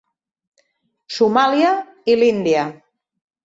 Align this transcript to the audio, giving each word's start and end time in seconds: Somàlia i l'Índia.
Somàlia 1.19 1.77
i 2.15 2.19
l'Índia. 2.23 2.69